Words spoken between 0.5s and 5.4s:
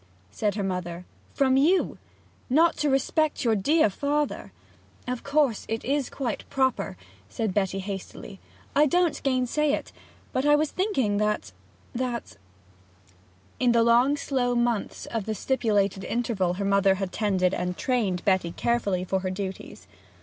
her mother. 'From you? not to respect your dear father' 'Of